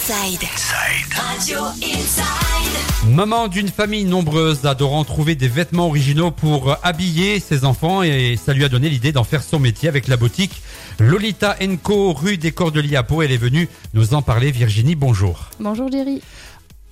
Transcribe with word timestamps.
Inside. 0.00 0.48
Radio 1.14 1.58
Inside. 1.82 3.10
Maman 3.14 3.48
d'une 3.48 3.68
famille 3.68 4.04
nombreuse 4.04 4.64
adorant 4.64 5.04
trouver 5.04 5.34
des 5.34 5.46
vêtements 5.46 5.88
originaux 5.88 6.30
pour 6.30 6.74
habiller 6.82 7.38
ses 7.38 7.66
enfants 7.66 8.02
et 8.02 8.38
ça 8.42 8.54
lui 8.54 8.64
a 8.64 8.70
donné 8.70 8.88
l'idée 8.88 9.12
d'en 9.12 9.24
faire 9.24 9.42
son 9.42 9.58
métier 9.58 9.90
avec 9.90 10.08
la 10.08 10.16
boutique 10.16 10.62
Lolita 10.98 11.54
Co 11.82 12.14
rue 12.14 12.38
des 12.38 12.50
Cordeliers 12.50 12.96
à 12.96 13.02
Pau. 13.02 13.20
Elle 13.20 13.32
est 13.32 13.36
venue 13.36 13.68
nous 13.92 14.14
en 14.14 14.22
parler. 14.22 14.50
Virginie, 14.52 14.94
bonjour. 14.94 15.50
Bonjour 15.60 15.92
Jerry. 15.92 16.22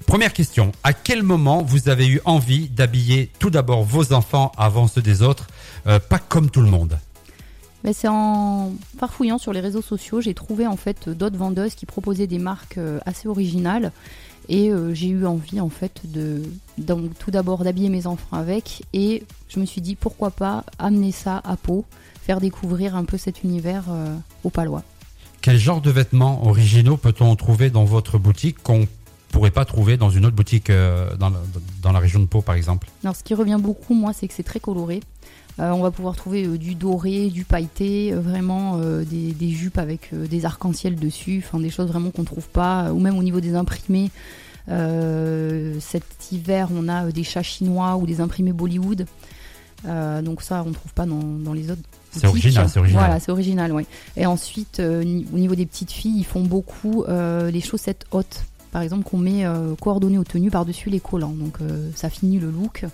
Première 0.07 0.35
question, 0.35 0.73
à 0.85 0.93
quel 0.93 1.23
moment 1.23 1.63
vous 1.63 1.89
avez 1.89 2.07
eu 2.09 2.21
envie 2.27 2.69
d'habiller 2.69 3.31
tout 3.39 3.51
d'abord 3.51 3.85
vos 3.85 4.13
enfants 4.13 4.53
avant 4.59 4.87
ceux 4.87 5.03
des 5.03 5.23
autres, 5.23 5.47
euh, 5.87 5.99
pas 5.99 6.19
comme 6.19 6.51
tout 6.51 6.61
le 6.61 6.69
monde 6.71 6.99
C'est 7.85 8.09
en 8.09 8.73
farfouillant 8.99 9.39
sur 9.39 9.53
les 9.53 9.61
réseaux 9.61 9.83
sociaux, 9.83 10.21
j'ai 10.21 10.35
trouvé 10.35 10.67
en 10.67 10.77
fait 10.77 11.09
d'autres 11.09 11.39
vendeuses 11.39 11.75
qui 11.75 11.87
proposaient 11.87 12.27
des 12.27 12.39
marques 12.39 12.77
euh, 12.77 12.99
assez 13.07 13.29
originales 13.29 13.93
et 14.49 14.71
euh, 14.71 14.95
j'ai 14.95 15.09
eu 15.09 15.27
envie 15.27 15.61
en 15.61 15.69
fait 15.69 16.03
de 16.05 16.43
tout 17.19 17.31
d'abord 17.31 17.65
d'habiller 17.65 17.89
mes 17.89 18.07
enfants 18.07 18.37
avec 18.37 18.83
et 18.93 19.23
je 19.49 19.61
me 19.61 19.65
suis 19.65 19.81
dit 19.81 19.95
pourquoi 19.95 20.31
pas 20.31 20.65
amener 20.79 21.13
ça 21.13 21.41
à 21.45 21.57
Pau, 21.57 21.85
faire 22.23 22.41
découvrir 22.41 22.97
un 22.97 23.05
peu 23.05 23.17
cet 23.17 23.43
univers 23.43 23.85
euh, 23.91 24.15
aux 24.45 24.51
Palois. 24.51 24.83
Quel 25.41 25.57
genre 25.57 25.81
de 25.81 25.91
vêtements 25.91 26.47
originaux 26.47 26.97
peut-on 26.97 27.35
trouver 27.37 27.71
dans 27.71 27.85
votre 27.85 28.19
boutique 28.19 28.59
pourrait 29.33 29.51
pas 29.51 29.65
trouver 29.65 29.97
dans 29.97 30.11
une 30.11 30.27
autre 30.27 30.37
boutique 30.37 30.71
euh, 30.71 31.15
dans, 31.17 31.31
la, 31.31 31.39
dans 31.83 31.93
la 31.93 31.99
région 31.99 32.21
de 32.21 32.27
Pau 32.27 32.41
par 32.43 32.55
exemple 32.55 32.89
Alors 33.05 33.17
ce 33.17 33.23
qui 33.23 33.35
revient 33.35 33.59
beaucoup 33.61 33.95
moi 33.95 34.13
c'est 34.13 34.29
que 34.29 34.35
c'est 34.35 34.43
très 34.43 34.61
coloré. 34.61 35.01
Euh, 35.61 35.71
on 35.73 35.83
va 35.83 35.91
pouvoir 35.91 36.15
trouver 36.15 36.47
euh, 36.47 36.57
du 36.57 36.77
doré, 36.77 37.31
du 37.31 37.45
pailleté, 37.45 38.13
vraiment 38.13 38.79
des, 38.79 39.33
des 39.33 39.51
jupes 39.51 39.79
avec 39.79 40.11
des 40.13 40.45
arcs-en-ciel 40.45 40.97
dessus, 40.97 41.43
enfin 41.45 41.59
des 41.59 41.71
choses 41.71 41.89
vraiment 41.89 42.11
qu'on 42.11 42.25
trouve 42.25 42.49
pas, 42.49 42.93
ou 42.93 43.01
même 43.01 43.19
au 43.19 43.23
niveau 43.23 43.41
des 43.41 43.55
imprimés. 43.55 44.11
Cet 44.69 46.05
hiver, 46.31 46.69
on 46.73 46.89
a 46.89 47.11
des 47.11 47.25
chats 47.25 47.43
chinois 47.43 47.97
ou 47.97 48.07
des 48.07 48.21
imprimés 48.21 48.53
Bollywood. 48.53 49.07
Donc 49.85 50.43
ça, 50.43 50.63
on 50.67 50.73
trouve 50.73 50.93
pas 50.93 51.07
dans, 51.07 51.23
dans 51.23 51.55
les 51.55 51.71
autres. 51.71 51.83
C'est 52.11 52.27
original, 52.27 52.69
c'est 52.69 52.79
original. 52.79 53.05
Voilà, 53.05 53.21
c'est 53.21 53.33
original, 53.33 53.73
oui. 53.73 53.87
Et 54.17 54.27
ensuite, 54.27 54.81
euh, 54.81 55.03
au 55.03 55.39
niveau 55.39 55.55
des 55.55 55.67
petites 55.67 55.93
filles, 55.93 56.19
ils 56.19 56.25
font 56.25 56.43
beaucoup 56.43 57.05
euh, 57.05 57.51
les 57.51 57.61
chaussettes 57.61 58.07
hautes, 58.11 58.45
par 58.71 58.83
exemple, 58.83 59.05
qu'on 59.05 59.19
met 59.19 59.45
euh, 59.45 59.75
coordonnées 59.81 60.19
aux 60.19 60.25
tenues 60.25 60.51
par-dessus 60.51 60.91
les 60.91 61.01
collants. 61.01 61.35
Donc 61.35 61.59
euh, 61.61 61.91
ça 61.95 62.11
finit 62.11 62.39
le 62.39 62.51
look. 62.51 62.85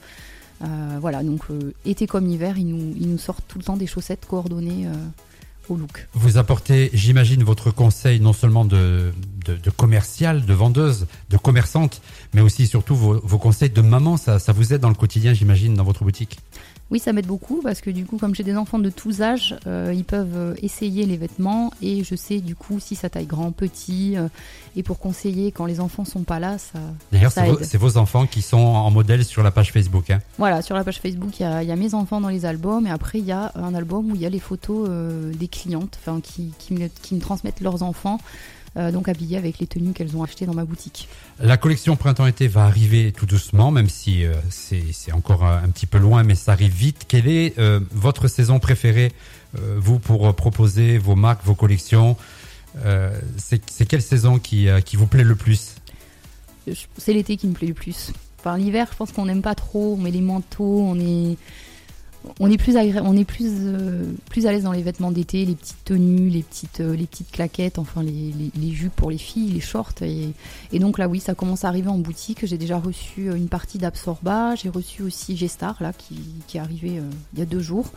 Euh, 0.63 0.99
voilà, 1.01 1.23
donc 1.23 1.43
été 1.85 2.07
comme 2.07 2.29
hiver, 2.29 2.57
ils 2.59 2.67
nous, 2.67 2.95
ils 2.99 3.09
nous 3.09 3.19
sortent 3.19 3.45
tout 3.49 3.59
le 3.59 3.65
temps 3.65 3.77
des 3.77 3.87
chaussettes 3.87 4.25
coordonnées 4.27 4.87
au 5.69 5.77
look. 5.77 6.09
Vous 6.15 6.39
apportez, 6.39 6.91
j'imagine, 6.93 7.43
votre 7.43 7.71
conseil 7.71 8.21
non 8.21 8.33
seulement 8.33 8.65
de, 8.65 9.13
de, 9.45 9.57
de 9.57 9.71
commercial, 9.71 10.45
de 10.45 10.55
vendeuse, 10.55 11.07
de 11.31 11.37
commerçante, 11.37 12.01
mais 12.33 12.41
aussi 12.41 12.67
surtout 12.67 12.97
vos, 12.97 13.21
vos 13.21 13.39
conseils 13.39 13.71
de 13.71 13.81
maman. 13.81 14.17
Ça, 14.17 14.39
ça 14.39 14.53
vous 14.53 14.73
aide 14.73 14.81
dans 14.81 14.89
le 14.89 14.95
quotidien, 14.95 15.33
j'imagine, 15.33 15.75
dans 15.75 15.85
votre 15.85 16.05
boutique. 16.05 16.39
Oui, 16.91 16.99
ça 16.99 17.13
m'aide 17.13 17.27
beaucoup 17.27 17.61
parce 17.63 17.81
que 17.81 17.91
du 17.91 18.05
coup, 18.05 18.19
comme 18.19 18.35
j'ai 18.35 18.43
des 18.43 18.57
enfants 18.57 18.79
de 18.79 18.91
tous 18.91 19.23
âges, 19.23 19.57
euh, 19.67 19.93
ils 19.95 20.05
peuvent 20.05 20.37
euh, 20.37 20.55
essayer 20.63 21.07
les 21.07 21.17
vêtements 21.17 21.73
et 21.81 22.05
je 22.05 22.15
sais 22.15 22.41
du 22.41 22.55
coup 22.55 22.79
si 22.79 22.95
ça 22.95 23.09
taille 23.09 23.27
grand, 23.27 23.53
petit. 23.53 24.17
euh, 24.17 24.29
et 24.77 24.83
pour 24.83 24.99
conseiller 24.99 25.53
quand 25.53 25.67
les 25.67 25.81
enfants 25.81 26.05
sont 26.05 26.25
pas 26.25 26.39
là, 26.39 26.59
ça. 26.59 26.79
D'ailleurs, 27.13 27.33
c'est 27.33 27.79
vos, 27.79 27.97
enfants 27.97 28.27
qui 28.27 28.43
sont 28.43 28.59
en 28.59 28.91
modèle 28.91 29.25
sur 29.25 29.43
la 29.43 29.51
page 29.51 29.73
Facebook. 29.73 30.11
Hein. 30.11 30.21
Voilà, 30.39 30.63
sur 30.63 30.75
la 30.75 30.85
page 30.85 31.01
Facebook, 31.01 31.39
il 31.39 31.45
y 31.45 31.47
a, 31.47 31.63
il 31.63 31.69
y 31.69 31.73
a 31.73 31.77
mes 31.77 31.95
enfants 31.95 32.21
dans 32.21 32.29
les 32.29 32.45
albums 32.45 32.87
et 32.87 32.91
après 32.91 33.19
il 33.21 33.25
y 33.25 33.33
a 33.33 33.53
un 33.55 33.75
album 33.75 34.11
où 34.11 34.15
il 34.15 34.21
y 34.21 34.27
a 34.27 34.31
les 34.31 34.41
photos 34.41 34.89
euh, 34.91 35.33
des 35.33 35.49
clientes, 35.49 35.99
qui, 36.23 36.53
qui, 36.59 36.75
me, 36.75 36.89
qui 36.89 37.15
me 37.15 37.21
transmettent 37.21 37.61
leurs 37.61 37.83
enfants, 37.83 38.19
euh, 38.77 38.91
donc 38.91 39.09
habillés 39.09 39.37
avec 39.37 39.59
les 39.59 39.67
tenues 39.67 39.93
qu'elles 39.93 40.17
ont 40.17 40.23
achetées 40.23 40.47
dans 40.47 40.55
ma 40.55 40.65
boutique. 40.65 41.09
La 41.41 41.57
collection 41.57 41.97
printemps-été 41.97 42.49
va 42.49 42.65
arriver 42.65 43.13
tout 43.13 43.27
doucement, 43.27 43.71
même 43.71 43.89
si 43.89 44.25
euh, 44.25 44.35
c'est 44.51 45.13
encore 45.13 45.45
un, 45.45 45.63
un 45.63 45.69
petit 45.69 45.87
peu 45.87 45.99
loin, 45.99 46.23
mais 46.23 46.35
ça 46.35 46.53
arrive 46.53 46.73
vite. 46.73 47.05
Quelle 47.09 47.29
est 47.29 47.59
euh, 47.59 47.81
votre 47.93 48.29
saison 48.29 48.59
préférée, 48.59 49.13
vous, 49.77 50.01
pour 50.01 50.35
proposer 50.35 50.99
vos 50.99 51.15
marques, 51.15 51.45
vos 51.45 51.55
collections? 51.55 52.17
C'est 53.37 53.87
quelle 53.87 54.03
saison 54.03 54.41
qui, 54.41 54.67
qui 54.85 54.97
vous 54.97 55.07
plaît 55.07 55.23
le 55.23 55.37
plus? 55.37 55.77
C'est 56.99 57.13
l'été 57.13 57.37
qui 57.37 57.47
me 57.47 57.53
plaît 57.53 57.69
le 57.69 57.75
plus. 57.75 58.13
Enfin, 58.41 58.59
l'hiver, 58.59 58.89
je 58.91 58.97
pense 58.97 59.13
qu'on 59.13 59.27
n'aime 59.27 59.43
pas 59.43 59.55
trop, 59.55 59.95
on 59.95 60.03
met 60.03 60.11
les 60.11 60.21
manteaux, 60.21 60.81
on 60.81 60.99
est. 60.99 61.37
On 62.41 62.51
est 62.51 62.57
plus 62.57 62.77
agré- 62.77 63.01
on 63.05 63.17
est 63.17 63.25
plus 63.25 63.51
euh, 63.51 64.05
plus 64.31 64.47
à 64.47 64.53
l'aise 64.53 64.63
dans 64.65 64.73
les 64.73 64.83
vêtements 64.83 65.11
d'été, 65.11 65.45
les 65.45 65.55
petites 65.55 65.85
tenues, 65.85 66.29
les 66.31 66.43
petites 66.43 66.81
euh, 66.81 66.97
les 66.97 67.07
petites 67.07 67.31
claquettes, 67.31 67.79
enfin 67.79 68.03
les, 68.03 68.11
les, 68.11 68.51
les 68.57 68.73
jupes 68.73 68.95
pour 68.97 69.11
les 69.11 69.19
filles, 69.19 69.51
les 69.51 69.61
shorts 69.61 69.93
et, 70.03 70.31
et 70.73 70.79
donc 70.79 70.99
là 70.99 71.07
oui 71.09 71.21
ça 71.21 71.35
commence 71.35 71.65
à 71.65 71.69
arriver 71.69 71.89
en 71.89 71.99
boutique. 71.99 72.47
J'ai 72.47 72.59
déjà 72.59 72.79
reçu 72.79 73.29
euh, 73.29 73.35
une 73.35 73.49
partie 73.49 73.79
d'Absorba, 73.79 74.55
j'ai 74.55 74.69
reçu 74.71 75.03
aussi 75.03 75.37
Gestar 75.37 75.77
là 75.81 75.93
qui, 75.93 76.21
qui 76.47 76.57
est 76.57 76.61
arrivé 76.61 76.99
euh, 76.99 77.03
il 77.35 77.39
y 77.39 77.43
a 77.43 77.47
deux 77.47 77.61
jours. 77.61 77.91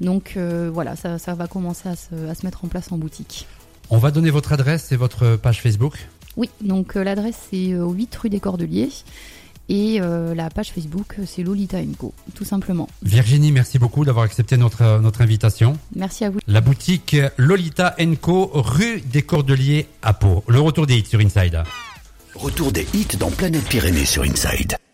Donc 0.00 0.36
voilà 0.36 0.96
ça, 0.96 1.18
ça 1.18 1.34
va 1.34 1.46
commencer 1.46 1.88
à 1.88 1.94
se, 1.96 2.14
à 2.28 2.34
se 2.34 2.44
mettre 2.44 2.64
en 2.64 2.68
place 2.68 2.90
en 2.90 2.98
boutique. 2.98 3.46
On 3.90 3.98
va 3.98 4.10
donner 4.10 4.30
votre 4.30 4.52
adresse 4.52 4.90
et 4.90 4.96
votre 4.96 5.36
page 5.36 5.60
Facebook. 5.60 6.08
Oui, 6.36 6.48
donc 6.60 6.94
l'adresse 6.94 7.36
c'est 7.50 7.72
euh, 7.72 7.84
au 7.84 7.92
8 7.92 8.14
rue 8.16 8.30
des 8.30 8.40
Cordeliers 8.40 8.88
et 9.72 10.00
euh, 10.02 10.34
la 10.34 10.50
page 10.50 10.70
Facebook 10.70 11.16
euh, 11.18 11.22
c'est 11.26 11.42
Lolita 11.42 11.78
Co, 11.98 12.12
tout 12.34 12.44
simplement. 12.44 12.88
Virginie, 13.02 13.52
merci 13.52 13.78
beaucoup 13.78 14.04
d'avoir 14.04 14.26
accepté 14.26 14.58
notre, 14.58 15.00
notre 15.00 15.22
invitation. 15.22 15.78
Merci 15.96 16.26
à 16.26 16.30
vous. 16.30 16.38
La 16.46 16.60
boutique 16.60 17.16
Lolita 17.38 17.96
Co, 18.20 18.50
rue 18.52 19.00
des 19.00 19.22
Cordeliers 19.22 19.86
à 20.02 20.12
Pau. 20.12 20.44
Le 20.46 20.60
retour 20.60 20.86
des 20.86 20.98
hits 20.98 21.06
sur 21.06 21.20
Inside. 21.20 21.62
Retour 22.34 22.70
des 22.70 22.86
hits 22.92 23.16
dans 23.18 23.30
Planète 23.30 23.64
Pyrénées 23.64 24.04
sur 24.04 24.22
Inside. 24.22 24.76